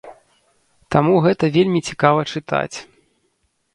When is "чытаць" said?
2.37-2.77